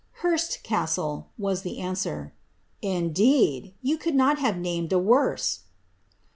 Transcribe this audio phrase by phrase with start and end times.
[0.01, 2.33] ^ Hurst castle," was the answer.
[2.81, 3.75] ^Indeed!
[3.83, 5.59] vou could not have named a worse."